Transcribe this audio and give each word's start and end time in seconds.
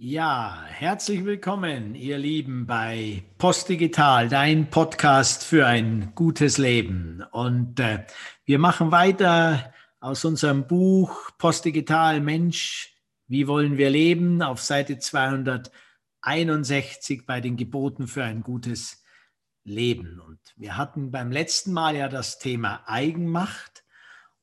Ja, 0.00 0.62
herzlich 0.68 1.24
willkommen, 1.24 1.96
ihr 1.96 2.18
Lieben, 2.18 2.68
bei 2.68 3.24
Postdigital, 3.36 4.28
dein 4.28 4.70
Podcast 4.70 5.42
für 5.42 5.66
ein 5.66 6.12
gutes 6.14 6.56
Leben. 6.56 7.24
Und 7.32 7.80
äh, 7.80 8.06
wir 8.44 8.60
machen 8.60 8.92
weiter 8.92 9.74
aus 9.98 10.24
unserem 10.24 10.68
Buch 10.68 11.32
Postdigital 11.36 12.20
Mensch, 12.20 12.94
wie 13.26 13.48
wollen 13.48 13.76
wir 13.76 13.90
leben, 13.90 14.40
auf 14.40 14.62
Seite 14.62 15.00
261 15.00 17.26
bei 17.26 17.40
den 17.40 17.56
Geboten 17.56 18.06
für 18.06 18.22
ein 18.22 18.44
gutes 18.44 19.02
Leben. 19.64 20.20
Und 20.20 20.38
wir 20.54 20.76
hatten 20.76 21.10
beim 21.10 21.32
letzten 21.32 21.72
Mal 21.72 21.96
ja 21.96 22.08
das 22.08 22.38
Thema 22.38 22.84
Eigenmacht 22.86 23.82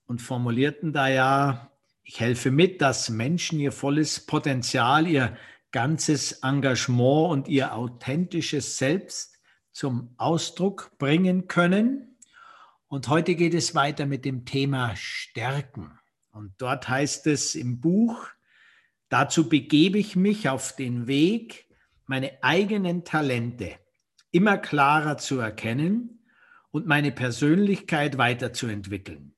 und 0.05 0.21
formulierten 0.21 0.91
da 0.91 1.07
ja 1.07 1.71
ich 2.05 2.19
helfe 2.19 2.51
mit, 2.51 2.81
dass 2.81 3.09
Menschen 3.09 3.59
ihr 3.59 3.71
volles 3.71 4.27
Potenzial, 4.27 5.07
ihr 5.07 5.35
ganzes 5.75 6.39
Engagement 6.41 7.31
und 7.31 7.47
ihr 7.49 7.75
authentisches 7.75 8.77
Selbst 8.77 9.37
zum 9.73 10.13
Ausdruck 10.15 10.97
bringen 10.97 11.49
können. 11.49 12.17
Und 12.87 13.09
heute 13.09 13.35
geht 13.35 13.53
es 13.53 13.75
weiter 13.75 14.05
mit 14.05 14.23
dem 14.23 14.45
Thema 14.45 14.95
Stärken. 14.95 15.99
Und 16.31 16.53
dort 16.59 16.87
heißt 16.87 17.27
es 17.27 17.55
im 17.55 17.81
Buch, 17.81 18.25
dazu 19.09 19.49
begebe 19.49 19.97
ich 19.97 20.15
mich 20.15 20.47
auf 20.47 20.77
den 20.77 21.07
Weg, 21.07 21.67
meine 22.05 22.41
eigenen 22.41 23.03
Talente 23.03 23.77
immer 24.31 24.57
klarer 24.57 25.17
zu 25.17 25.39
erkennen 25.39 26.25
und 26.71 26.87
meine 26.87 27.11
Persönlichkeit 27.11 28.17
weiterzuentwickeln, 28.17 29.35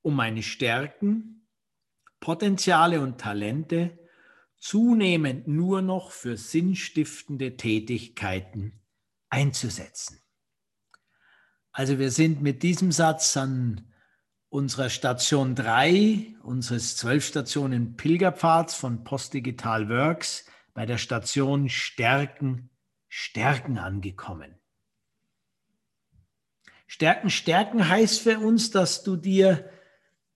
um 0.00 0.16
meine 0.16 0.42
Stärken 0.42 1.46
Potenziale 2.20 3.02
und 3.02 3.20
Talente 3.20 3.98
zunehmend 4.58 5.48
nur 5.48 5.82
noch 5.82 6.10
für 6.10 6.36
sinnstiftende 6.36 7.56
Tätigkeiten 7.56 8.80
einzusetzen. 9.28 10.20
Also 11.72 11.98
wir 11.98 12.10
sind 12.10 12.42
mit 12.42 12.62
diesem 12.62 12.90
Satz 12.90 13.36
an 13.36 13.92
unserer 14.48 14.90
Station 14.90 15.54
3 15.54 16.36
unseres 16.42 16.96
zwölf 16.96 17.24
Stationen 17.24 17.96
Pilgerpfads 17.96 18.74
von 18.74 19.04
Postdigital 19.04 19.88
Works 19.88 20.46
bei 20.74 20.86
der 20.86 20.98
Station 20.98 21.68
Stärken, 21.68 22.70
Stärken 23.08 23.78
angekommen. 23.78 24.58
Stärken, 26.86 27.28
Stärken 27.28 27.88
heißt 27.88 28.22
für 28.22 28.38
uns, 28.38 28.70
dass 28.70 29.02
du 29.04 29.16
dir 29.16 29.70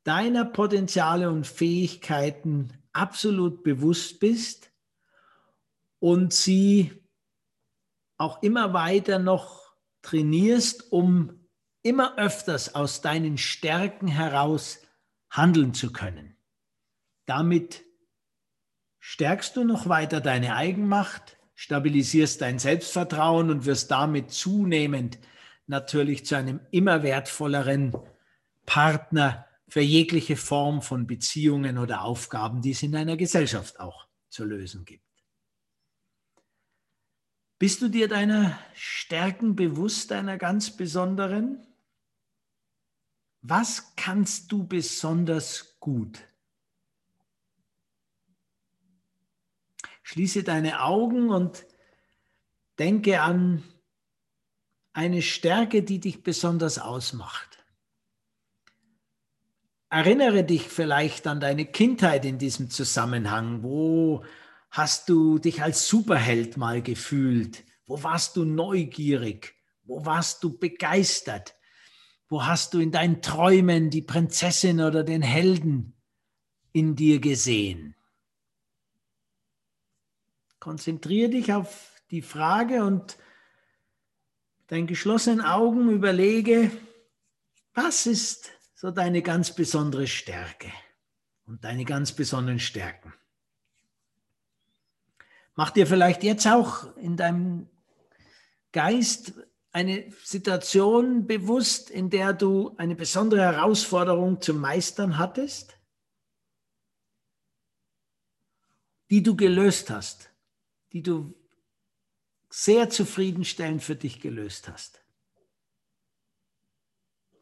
deiner 0.05 0.45
Potenziale 0.45 1.31
und 1.31 1.47
Fähigkeiten 1.47 2.82
absolut 2.93 3.63
bewusst 3.63 4.21
bist 4.21 4.71
und 5.99 6.33
sie 6.33 6.93
auch 8.19 8.43
immer 8.43 8.73
weiter 8.73 9.19
noch 9.19 9.75
trainierst, 10.03 10.93
um 10.93 11.49
immer 11.83 12.19
öfters 12.19 12.75
aus 12.75 13.01
deinen 13.01 13.39
Stärken 13.39 14.09
heraus 14.09 14.81
handeln 15.31 15.75
zu 15.75 15.93
können. 15.93 16.37
Damit 17.27 17.85
stärkst 18.99 19.57
du 19.57 19.65
noch 19.65 19.89
weiter 19.89 20.21
deine 20.21 20.55
Eigenmacht, 20.55 21.39
stabilisierst 21.55 22.41
dein 22.41 22.59
Selbstvertrauen 22.59 23.51
und 23.51 23.67
wirst 23.67 23.91
damit 23.91 24.31
zunehmend 24.31 25.19
natürlich 25.67 26.27
zu 26.27 26.37
einem 26.37 26.61
immer 26.71 27.03
wertvolleren 27.03 27.97
Partner 28.67 29.47
für 29.73 29.81
jegliche 29.81 30.37
Form 30.37 30.83
von 30.83 31.07
Beziehungen 31.07 31.79
oder 31.79 32.03
Aufgaben, 32.03 32.61
die 32.61 32.73
es 32.73 32.83
in 32.83 32.95
einer 32.95 33.17
Gesellschaft 33.17 33.81
auch 33.81 34.07
zu 34.29 34.45
lösen 34.45 34.85
gibt. 34.85 35.09
Bist 37.59 37.81
du 37.81 37.89
dir 37.89 38.07
deiner 38.07 38.59
Stärken 38.75 39.57
bewusst, 39.57 40.11
deiner 40.11 40.37
ganz 40.37 40.77
besonderen? 40.77 41.67
Was 43.41 43.97
kannst 43.97 44.53
du 44.53 44.69
besonders 44.69 45.79
gut? 45.81 46.21
Schließe 50.03 50.43
deine 50.43 50.83
Augen 50.83 51.31
und 51.31 51.65
denke 52.79 53.23
an 53.23 53.63
eine 54.93 55.23
Stärke, 55.23 55.83
die 55.83 55.99
dich 55.99 56.23
besonders 56.23 56.79
ausmacht. 56.79 57.62
Erinnere 59.93 60.43
dich 60.43 60.69
vielleicht 60.69 61.27
an 61.27 61.39
deine 61.39 61.67
Kindheit 61.67 62.25
in 62.25 62.39
diesem 62.39 62.71
Zusammenhang. 62.71 63.63
Wo 63.63 64.25
hast 64.71 65.11
du 65.11 65.39
dich 65.39 65.63
als 65.63 65.87
Superheld 65.87 66.57
mal 66.57 66.81
gefühlt? 66.81 67.63
Wo 67.85 68.03
warst 68.03 68.37
du 68.37 68.47
neugierig? 68.47 69.55
Wo 69.83 70.07
warst 70.07 70.43
du 70.43 70.57
begeistert? 70.57 71.55
Wo 72.31 72.47
hast 72.47 72.73
du 72.73 72.79
in 72.79 72.91
deinen 72.91 73.21
Träumen 73.21 73.91
die 73.91 74.01
Prinzessin 74.01 74.81
oder 74.81 75.05
den 75.05 75.21
Helden 75.21 75.93
in 76.73 76.97
dir 76.97 77.21
gesehen? 77.21 77.95
Konzentriere 80.59 81.29
dich 81.29 81.53
auf 81.53 82.01
die 82.11 82.23
Frage 82.23 82.83
und 82.83 83.19
deinen 84.69 84.87
geschlossenen 84.87 85.43
Augen 85.43 85.91
überlege, 85.91 86.71
was 87.75 88.07
ist 88.07 88.53
so 88.83 88.91
deine 88.91 89.23
ganz 89.23 89.55
besondere 89.55 90.09
Stärke 90.09 90.73
und 91.47 91.63
deine 91.63 91.85
ganz 91.85 92.11
besonderen 92.11 92.59
Stärken. 92.59 93.15
Mach 95.55 95.71
dir 95.71 95.87
vielleicht 95.87 96.25
jetzt 96.25 96.49
auch 96.49 96.97
in 96.97 97.17
deinem 97.17 97.71
Geist 98.73 99.35
eine 99.71 100.13
Situation 100.25 101.29
bewusst, 101.29 101.91
in 101.91 102.11
der 102.11 102.33
du 102.33 102.75
eine 102.77 102.97
besondere 102.97 103.43
Herausforderung 103.43 104.41
zu 104.41 104.53
meistern 104.53 105.17
hattest, 105.17 105.79
die 109.11 109.23
du 109.23 109.37
gelöst 109.37 109.91
hast, 109.91 110.33
die 110.93 111.05
du 111.05 111.33
sehr 112.51 112.91
zufriedenstellend 112.91 113.85
für 113.85 113.95
dich 113.95 114.21
gelöst 114.21 114.69
hast. 114.69 115.02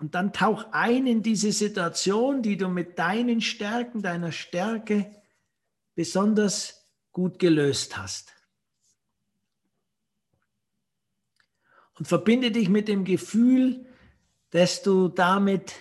Und 0.00 0.14
dann 0.14 0.32
tauch 0.32 0.72
ein 0.72 1.06
in 1.06 1.22
diese 1.22 1.52
Situation, 1.52 2.42
die 2.42 2.56
du 2.56 2.68
mit 2.68 2.98
deinen 2.98 3.42
Stärken, 3.42 4.00
deiner 4.00 4.32
Stärke 4.32 5.14
besonders 5.94 6.88
gut 7.12 7.38
gelöst 7.38 7.98
hast. 7.98 8.32
Und 11.98 12.08
verbinde 12.08 12.50
dich 12.50 12.70
mit 12.70 12.88
dem 12.88 13.04
Gefühl, 13.04 13.86
das 14.48 14.82
du 14.82 15.08
damit 15.08 15.74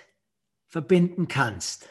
verbinden 0.66 1.26
kannst. 1.26 1.88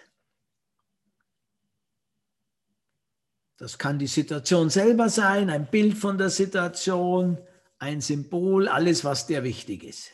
Das 3.57 3.79
kann 3.79 3.97
die 3.97 4.07
Situation 4.07 4.69
selber 4.69 5.09
sein, 5.09 5.49
ein 5.49 5.69
Bild 5.71 5.97
von 5.97 6.19
der 6.19 6.29
Situation, 6.29 7.39
ein 7.79 8.01
Symbol, 8.01 8.67
alles, 8.67 9.03
was 9.03 9.25
dir 9.25 9.43
wichtig 9.43 9.83
ist. 9.83 10.11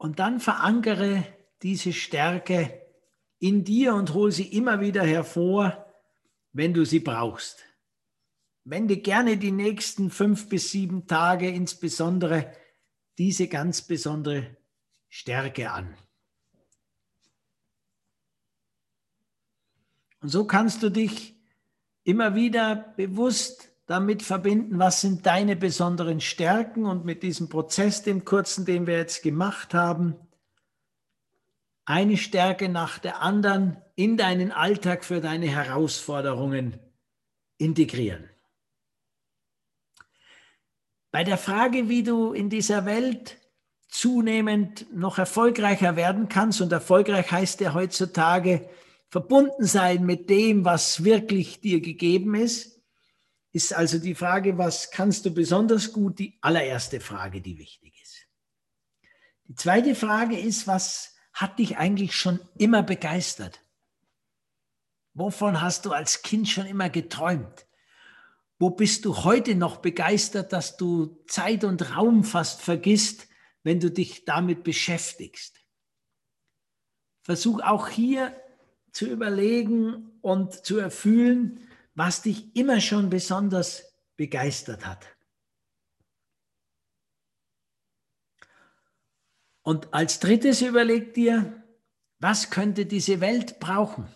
Und 0.00 0.18
dann 0.18 0.40
verankere 0.40 1.26
diese 1.60 1.92
Stärke 1.92 2.80
in 3.38 3.64
dir 3.64 3.92
und 3.92 4.14
hol 4.14 4.32
sie 4.32 4.46
immer 4.46 4.80
wieder 4.80 5.04
hervor, 5.04 5.92
wenn 6.54 6.72
du 6.72 6.86
sie 6.86 7.00
brauchst. 7.00 7.66
Wende 8.64 8.96
gerne 8.96 9.36
die 9.36 9.50
nächsten 9.50 10.08
fünf 10.08 10.48
bis 10.48 10.70
sieben 10.70 11.06
Tage 11.06 11.50
insbesondere 11.50 12.50
diese 13.18 13.46
ganz 13.46 13.82
besondere 13.82 14.56
Stärke 15.10 15.70
an. 15.70 15.94
Und 20.22 20.30
so 20.30 20.46
kannst 20.46 20.82
du 20.82 20.88
dich 20.88 21.36
immer 22.04 22.34
wieder 22.34 22.74
bewusst 22.96 23.69
damit 23.90 24.22
verbinden, 24.22 24.78
was 24.78 25.00
sind 25.00 25.26
deine 25.26 25.56
besonderen 25.56 26.20
Stärken 26.20 26.86
und 26.86 27.04
mit 27.04 27.24
diesem 27.24 27.48
Prozess, 27.48 28.04
dem 28.04 28.24
kurzen, 28.24 28.64
den 28.64 28.86
wir 28.86 28.96
jetzt 28.96 29.20
gemacht 29.20 29.74
haben, 29.74 30.14
eine 31.86 32.16
Stärke 32.16 32.68
nach 32.68 33.00
der 33.00 33.20
anderen 33.20 33.78
in 33.96 34.16
deinen 34.16 34.52
Alltag 34.52 35.04
für 35.04 35.20
deine 35.20 35.48
Herausforderungen 35.48 36.78
integrieren. 37.58 38.30
Bei 41.10 41.24
der 41.24 41.36
Frage, 41.36 41.88
wie 41.88 42.04
du 42.04 42.32
in 42.32 42.48
dieser 42.48 42.84
Welt 42.86 43.38
zunehmend 43.88 44.86
noch 44.94 45.18
erfolgreicher 45.18 45.96
werden 45.96 46.28
kannst, 46.28 46.60
und 46.60 46.70
erfolgreich 46.70 47.32
heißt 47.32 47.60
ja 47.60 47.74
heutzutage 47.74 48.70
verbunden 49.08 49.64
sein 49.64 50.06
mit 50.06 50.30
dem, 50.30 50.64
was 50.64 51.02
wirklich 51.02 51.60
dir 51.60 51.80
gegeben 51.80 52.36
ist, 52.36 52.79
ist 53.52 53.74
also 53.74 53.98
die 53.98 54.14
Frage, 54.14 54.58
was 54.58 54.90
kannst 54.90 55.26
du 55.26 55.34
besonders 55.34 55.92
gut, 55.92 56.18
die 56.18 56.38
allererste 56.40 57.00
Frage, 57.00 57.40
die 57.40 57.58
wichtig 57.58 58.00
ist. 58.02 58.26
Die 59.48 59.54
zweite 59.54 59.94
Frage 59.94 60.38
ist, 60.38 60.66
was 60.66 61.16
hat 61.32 61.58
dich 61.58 61.76
eigentlich 61.76 62.14
schon 62.14 62.38
immer 62.56 62.82
begeistert? 62.82 63.60
Wovon 65.14 65.60
hast 65.60 65.86
du 65.86 65.92
als 65.92 66.22
Kind 66.22 66.48
schon 66.48 66.66
immer 66.66 66.88
geträumt? 66.88 67.66
Wo 68.58 68.70
bist 68.70 69.04
du 69.04 69.24
heute 69.24 69.54
noch 69.54 69.78
begeistert, 69.78 70.52
dass 70.52 70.76
du 70.76 71.24
Zeit 71.26 71.64
und 71.64 71.96
Raum 71.96 72.24
fast 72.24 72.62
vergisst, 72.62 73.26
wenn 73.62 73.80
du 73.80 73.90
dich 73.90 74.24
damit 74.24 74.62
beschäftigst? 74.62 75.56
Versuch 77.22 77.60
auch 77.62 77.88
hier 77.88 78.36
zu 78.92 79.06
überlegen 79.06 80.12
und 80.20 80.64
zu 80.64 80.78
erfüllen, 80.78 81.66
was 82.00 82.22
dich 82.22 82.56
immer 82.56 82.80
schon 82.80 83.10
besonders 83.10 83.84
begeistert 84.16 84.86
hat. 84.86 85.06
Und 89.60 89.92
als 89.92 90.18
drittes 90.18 90.62
überleg 90.62 91.12
dir, 91.12 91.62
was 92.18 92.48
könnte 92.48 92.86
diese 92.86 93.20
Welt 93.20 93.60
brauchen? 93.60 94.08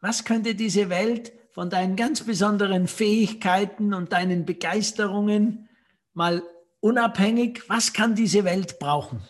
Was 0.00 0.26
könnte 0.26 0.54
diese 0.54 0.90
Welt 0.90 1.32
von 1.52 1.70
deinen 1.70 1.96
ganz 1.96 2.24
besonderen 2.24 2.86
Fähigkeiten 2.86 3.94
und 3.94 4.12
deinen 4.12 4.44
Begeisterungen 4.44 5.70
mal 6.12 6.42
unabhängig, 6.80 7.66
was 7.70 7.94
kann 7.94 8.16
diese 8.16 8.44
Welt 8.44 8.78
brauchen? 8.78 9.26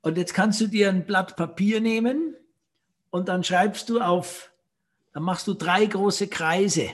Und 0.00 0.16
jetzt 0.16 0.32
kannst 0.32 0.58
du 0.62 0.68
dir 0.68 0.88
ein 0.88 1.04
Blatt 1.04 1.36
Papier 1.36 1.82
nehmen 1.82 2.34
und 3.10 3.28
dann 3.28 3.44
schreibst 3.44 3.90
du 3.90 4.00
auf, 4.00 4.49
dann 5.12 5.22
machst 5.22 5.46
du 5.46 5.54
drei 5.54 5.86
große 5.86 6.28
Kreise, 6.28 6.90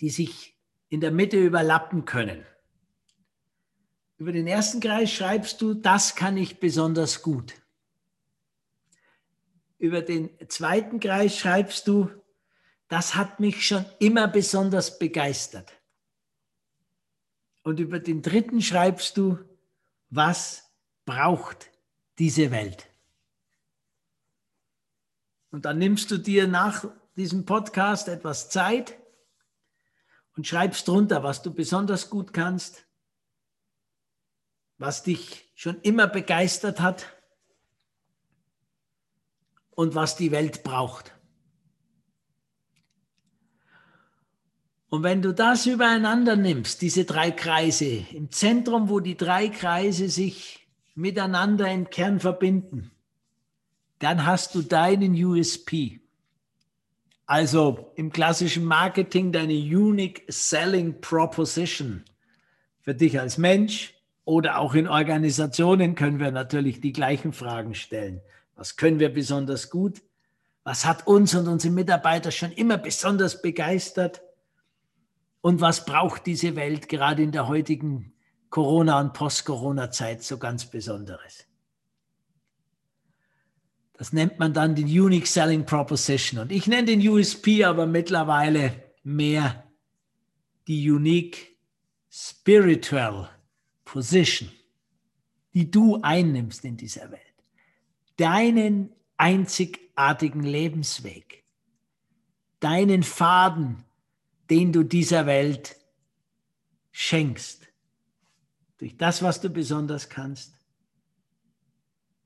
die 0.00 0.10
sich 0.10 0.56
in 0.88 1.00
der 1.00 1.10
Mitte 1.10 1.38
überlappen 1.38 2.04
können. 2.04 2.44
Über 4.18 4.32
den 4.32 4.46
ersten 4.46 4.80
Kreis 4.80 5.10
schreibst 5.10 5.60
du, 5.60 5.74
das 5.74 6.14
kann 6.14 6.36
ich 6.36 6.60
besonders 6.60 7.22
gut. 7.22 7.54
Über 9.78 10.00
den 10.00 10.30
zweiten 10.48 11.00
Kreis 11.00 11.36
schreibst 11.36 11.88
du, 11.88 12.08
das 12.86 13.16
hat 13.16 13.40
mich 13.40 13.66
schon 13.66 13.84
immer 13.98 14.28
besonders 14.28 14.98
begeistert. 14.98 15.72
Und 17.62 17.80
über 17.80 17.98
den 17.98 18.22
dritten 18.22 18.60
schreibst 18.60 19.16
du, 19.16 19.38
was 20.10 20.70
braucht 21.04 21.70
diese 22.18 22.50
Welt. 22.50 22.91
Und 25.52 25.66
dann 25.66 25.78
nimmst 25.78 26.10
du 26.10 26.16
dir 26.16 26.48
nach 26.48 26.86
diesem 27.14 27.44
Podcast 27.44 28.08
etwas 28.08 28.48
Zeit 28.48 28.98
und 30.34 30.46
schreibst 30.46 30.88
drunter, 30.88 31.22
was 31.22 31.42
du 31.42 31.52
besonders 31.52 32.08
gut 32.08 32.32
kannst, 32.32 32.86
was 34.78 35.02
dich 35.02 35.52
schon 35.54 35.78
immer 35.82 36.06
begeistert 36.06 36.80
hat 36.80 37.06
und 39.70 39.94
was 39.94 40.16
die 40.16 40.30
Welt 40.30 40.64
braucht. 40.64 41.12
Und 44.88 45.02
wenn 45.02 45.20
du 45.20 45.32
das 45.32 45.66
übereinander 45.66 46.36
nimmst, 46.36 46.80
diese 46.80 47.04
drei 47.04 47.30
Kreise, 47.30 48.06
im 48.12 48.30
Zentrum, 48.30 48.88
wo 48.88 49.00
die 49.00 49.18
drei 49.18 49.48
Kreise 49.48 50.08
sich 50.08 50.66
miteinander 50.94 51.70
im 51.70 51.90
Kern 51.90 52.20
verbinden, 52.20 52.91
dann 54.02 54.26
hast 54.26 54.54
du 54.54 54.62
deinen 54.62 55.14
USP. 55.14 56.00
Also 57.26 57.92
im 57.94 58.10
klassischen 58.10 58.64
Marketing 58.64 59.32
deine 59.32 59.54
Unique 59.54 60.24
Selling 60.28 61.00
Proposition. 61.00 62.04
Für 62.80 62.94
dich 62.94 63.20
als 63.20 63.38
Mensch 63.38 63.94
oder 64.24 64.58
auch 64.58 64.74
in 64.74 64.88
Organisationen 64.88 65.94
können 65.94 66.18
wir 66.18 66.32
natürlich 66.32 66.80
die 66.80 66.92
gleichen 66.92 67.32
Fragen 67.32 67.74
stellen. 67.74 68.20
Was 68.56 68.76
können 68.76 68.98
wir 68.98 69.12
besonders 69.12 69.70
gut? 69.70 70.02
Was 70.64 70.84
hat 70.84 71.06
uns 71.06 71.34
und 71.34 71.48
unsere 71.48 71.72
Mitarbeiter 71.72 72.30
schon 72.30 72.52
immer 72.52 72.78
besonders 72.78 73.40
begeistert? 73.40 74.22
Und 75.40 75.60
was 75.60 75.84
braucht 75.84 76.26
diese 76.26 76.56
Welt 76.56 76.88
gerade 76.88 77.22
in 77.22 77.32
der 77.32 77.48
heutigen 77.48 78.12
Corona- 78.52 79.00
und 79.00 79.14
Post-Corona-Zeit 79.14 80.22
so 80.22 80.36
ganz 80.36 80.66
Besonderes. 80.66 81.46
Das 83.94 84.12
nennt 84.12 84.38
man 84.38 84.52
dann 84.52 84.74
den 84.74 84.86
Unique 84.86 85.26
Selling 85.26 85.64
Proposition. 85.64 86.40
Und 86.40 86.52
ich 86.52 86.66
nenne 86.66 86.86
den 86.86 87.06
USP 87.06 87.64
aber 87.64 87.86
mittlerweile 87.86 88.72
mehr 89.02 89.64
die 90.66 90.90
Unique 90.90 91.56
Spiritual 92.10 93.28
Position, 93.84 94.50
die 95.54 95.70
du 95.70 96.00
einnimmst 96.02 96.64
in 96.64 96.76
dieser 96.76 97.10
Welt. 97.10 97.20
Deinen 98.16 98.90
einzigartigen 99.16 100.42
Lebensweg, 100.42 101.44
deinen 102.60 103.02
Faden, 103.02 103.84
den 104.50 104.72
du 104.72 104.82
dieser 104.82 105.26
Welt 105.26 105.76
schenkst 106.90 107.66
durch 108.82 108.96
das, 108.96 109.22
was 109.22 109.40
du 109.40 109.48
besonders 109.48 110.08
kannst, 110.08 110.54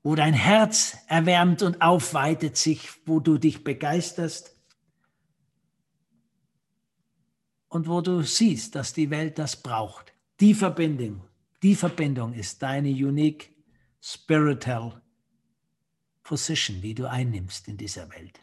wo 0.07 0.15
dein 0.15 0.33
Herz 0.33 0.97
erwärmt 1.07 1.61
und 1.63 1.81
aufweitet 1.81 2.55
sich, 2.55 2.91
wo 3.05 3.19
du 3.19 3.37
dich 3.37 3.65
begeisterst 3.65 4.55
und 7.67 7.89
wo 7.89 7.99
du 7.99 8.21
siehst, 8.21 8.75
dass 8.75 8.93
die 8.93 9.09
Welt 9.09 9.37
das 9.37 9.61
braucht. 9.61 10.13
Die 10.39 10.53
Verbindung, 10.53 11.25
die 11.61 11.75
Verbindung 11.75 12.31
ist 12.31 12.63
deine 12.63 12.87
unique 12.87 13.53
spiritual 13.99 15.01
position, 16.23 16.79
die 16.81 16.95
du 16.95 17.09
einnimmst 17.09 17.67
in 17.67 17.75
dieser 17.75 18.09
Welt. 18.09 18.39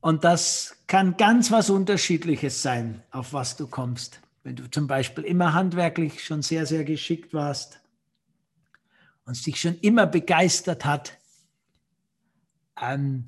Und 0.00 0.22
das 0.22 0.76
kann 0.86 1.16
ganz 1.16 1.50
was 1.50 1.70
Unterschiedliches 1.70 2.60
sein, 2.60 3.02
auf 3.10 3.32
was 3.32 3.56
du 3.56 3.68
kommst 3.68 4.20
wenn 4.46 4.54
du 4.54 4.70
zum 4.70 4.86
Beispiel 4.86 5.24
immer 5.24 5.54
handwerklich 5.54 6.22
schon 6.24 6.40
sehr, 6.40 6.66
sehr 6.66 6.84
geschickt 6.84 7.34
warst 7.34 7.80
und 9.26 9.44
dich 9.44 9.60
schon 9.60 9.78
immer 9.80 10.06
begeistert 10.06 10.84
hat, 10.84 11.18
ähm, 12.80 13.26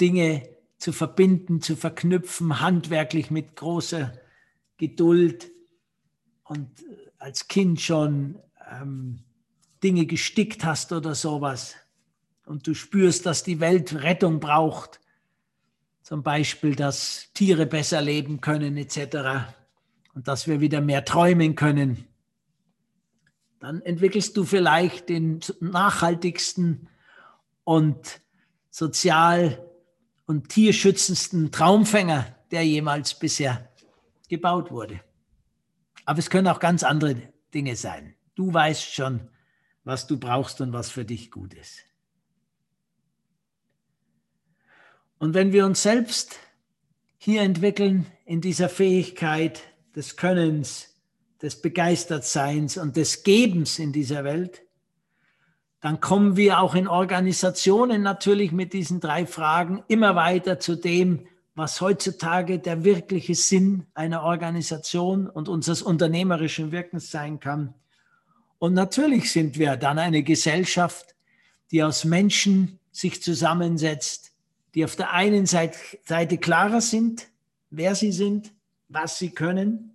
Dinge 0.00 0.48
zu 0.78 0.92
verbinden, 0.92 1.60
zu 1.60 1.76
verknüpfen, 1.76 2.60
handwerklich 2.60 3.30
mit 3.30 3.56
großer 3.56 4.12
Geduld 4.76 5.50
und 6.44 6.68
als 7.18 7.48
Kind 7.48 7.80
schon 7.80 8.38
ähm, 8.70 9.20
Dinge 9.82 10.06
gestickt 10.06 10.64
hast 10.64 10.92
oder 10.92 11.14
sowas 11.14 11.74
und 12.44 12.66
du 12.66 12.74
spürst, 12.74 13.24
dass 13.26 13.42
die 13.42 13.60
Welt 13.60 13.94
Rettung 13.94 14.40
braucht, 14.40 15.00
zum 16.02 16.22
Beispiel, 16.22 16.74
dass 16.74 17.30
Tiere 17.32 17.64
besser 17.64 18.02
leben 18.02 18.42
können 18.42 18.76
etc 18.76 19.46
und 20.14 20.28
dass 20.28 20.46
wir 20.46 20.60
wieder 20.60 20.82
mehr 20.82 21.04
träumen 21.04 21.54
können, 21.54 22.04
dann 23.64 23.80
entwickelst 23.82 24.36
du 24.36 24.44
vielleicht 24.44 25.08
den 25.08 25.40
nachhaltigsten 25.60 26.88
und 27.64 28.20
sozial 28.70 29.70
und 30.26 30.50
tierschützendsten 30.50 31.50
Traumfänger, 31.50 32.26
der 32.50 32.62
jemals 32.66 33.18
bisher 33.18 33.72
gebaut 34.28 34.70
wurde. 34.70 35.00
Aber 36.04 36.18
es 36.18 36.28
können 36.28 36.48
auch 36.48 36.60
ganz 36.60 36.82
andere 36.82 37.16
Dinge 37.54 37.74
sein. 37.76 38.14
Du 38.34 38.52
weißt 38.52 38.92
schon, 38.92 39.30
was 39.82 40.06
du 40.06 40.18
brauchst 40.18 40.60
und 40.60 40.72
was 40.74 40.90
für 40.90 41.06
dich 41.06 41.30
gut 41.30 41.54
ist. 41.54 41.84
Und 45.18 45.32
wenn 45.32 45.52
wir 45.52 45.64
uns 45.64 45.82
selbst 45.82 46.38
hier 47.16 47.40
entwickeln 47.40 48.06
in 48.26 48.42
dieser 48.42 48.68
Fähigkeit, 48.68 49.62
des 49.94 50.16
Könnens, 50.16 50.93
des 51.44 51.60
Begeistertseins 51.60 52.78
und 52.78 52.96
des 52.96 53.22
Gebens 53.22 53.78
in 53.78 53.92
dieser 53.92 54.24
Welt, 54.24 54.62
dann 55.82 56.00
kommen 56.00 56.36
wir 56.38 56.60
auch 56.60 56.74
in 56.74 56.88
Organisationen 56.88 58.00
natürlich 58.00 58.50
mit 58.50 58.72
diesen 58.72 58.98
drei 58.98 59.26
Fragen 59.26 59.84
immer 59.86 60.16
weiter 60.16 60.58
zu 60.58 60.74
dem, 60.74 61.26
was 61.54 61.82
heutzutage 61.82 62.58
der 62.58 62.82
wirkliche 62.82 63.34
Sinn 63.34 63.86
einer 63.92 64.22
Organisation 64.22 65.28
und 65.28 65.50
unseres 65.50 65.82
unternehmerischen 65.82 66.72
Wirkens 66.72 67.10
sein 67.10 67.38
kann. 67.40 67.74
Und 68.58 68.72
natürlich 68.72 69.30
sind 69.30 69.58
wir 69.58 69.76
dann 69.76 69.98
eine 69.98 70.22
Gesellschaft, 70.22 71.14
die 71.70 71.82
aus 71.82 72.06
Menschen 72.06 72.78
sich 72.90 73.22
zusammensetzt, 73.22 74.32
die 74.74 74.82
auf 74.82 74.96
der 74.96 75.12
einen 75.12 75.44
Seite 75.44 76.38
klarer 76.38 76.80
sind, 76.80 77.28
wer 77.68 77.94
sie 77.94 78.12
sind, 78.12 78.50
was 78.88 79.18
sie 79.18 79.30
können, 79.30 79.93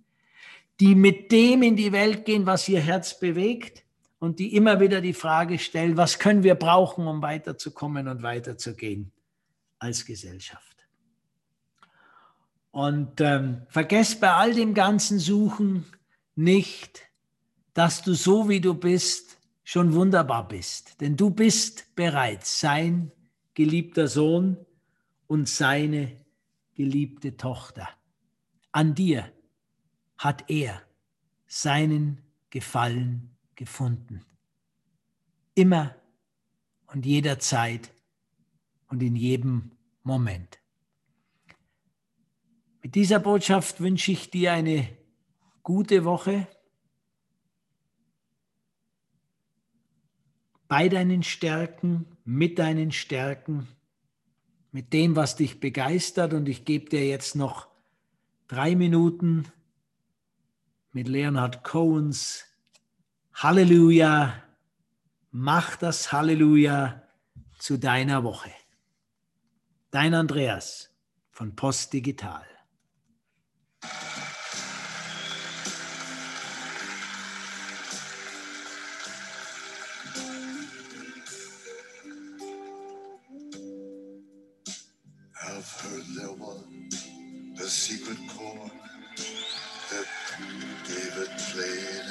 die 0.80 0.94
mit 0.94 1.30
dem 1.30 1.62
in 1.62 1.76
die 1.76 1.92
Welt 1.92 2.24
gehen, 2.24 2.46
was 2.46 2.68
ihr 2.68 2.80
Herz 2.80 3.18
bewegt 3.18 3.84
und 4.18 4.38
die 4.38 4.54
immer 4.56 4.80
wieder 4.80 5.00
die 5.00 5.12
Frage 5.12 5.58
stellen, 5.58 5.96
was 5.96 6.18
können 6.18 6.42
wir 6.42 6.54
brauchen, 6.54 7.06
um 7.06 7.22
weiterzukommen 7.22 8.08
und 8.08 8.22
weiterzugehen 8.22 9.12
als 9.78 10.04
Gesellschaft. 10.04 10.76
Und 12.70 13.20
ähm, 13.20 13.62
vergesst 13.68 14.20
bei 14.20 14.32
all 14.32 14.54
dem 14.54 14.74
ganzen 14.74 15.18
Suchen 15.18 15.86
nicht 16.34 17.10
dass 17.74 18.02
du 18.02 18.14
so 18.14 18.48
wie 18.48 18.60
du 18.60 18.74
bist 18.74 19.38
schon 19.64 19.94
wunderbar 19.94 20.48
bist. 20.48 21.00
Denn 21.00 21.16
du 21.16 21.30
bist 21.30 21.94
bereits 21.94 22.60
sein 22.60 23.12
geliebter 23.54 24.08
Sohn 24.08 24.56
und 25.26 25.48
seine 25.48 26.16
geliebte 26.74 27.36
Tochter. 27.36 27.88
An 28.72 28.94
dir 28.94 29.32
hat 30.20 30.50
er 30.50 30.82
seinen 31.46 32.18
Gefallen 32.50 33.34
gefunden. 33.54 34.22
Immer 35.54 35.96
und 36.88 37.06
jederzeit 37.06 37.90
und 38.88 39.02
in 39.02 39.16
jedem 39.16 39.70
Moment. 40.02 40.58
Mit 42.82 42.96
dieser 42.96 43.18
Botschaft 43.18 43.80
wünsche 43.80 44.12
ich 44.12 44.28
dir 44.28 44.52
eine 44.52 44.86
gute 45.62 46.04
Woche. 46.04 46.46
Bei 50.68 50.90
deinen 50.90 51.22
Stärken, 51.22 52.04
mit 52.24 52.58
deinen 52.58 52.92
Stärken, 52.92 53.68
mit 54.70 54.92
dem, 54.92 55.16
was 55.16 55.36
dich 55.36 55.60
begeistert. 55.60 56.34
Und 56.34 56.46
ich 56.46 56.66
gebe 56.66 56.90
dir 56.90 57.06
jetzt 57.06 57.36
noch 57.36 57.68
drei 58.48 58.76
Minuten 58.76 59.50
mit 60.92 61.08
Leonhard 61.08 61.62
Cohens 61.64 62.44
Halleluja. 63.34 64.42
Mach 65.30 65.76
das 65.76 66.12
Halleluja 66.12 67.02
zu 67.58 67.78
deiner 67.78 68.24
Woche. 68.24 68.52
Dein 69.90 70.14
Andreas 70.14 70.90
von 71.30 71.54
Post 71.54 71.92
Digital. 71.92 72.44
seen 87.70 87.98
the 88.04 88.14
light. 88.14 88.30
No, 88.30 88.36
it's 88.36 88.38
a 88.38 88.38
cold 88.38 88.58
and 88.58 88.79
could 91.20 91.36
play 91.52 91.64
it 91.64 92.09